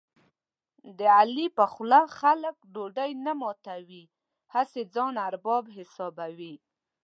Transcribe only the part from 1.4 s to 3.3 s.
په خوله خلک ډوډۍ هم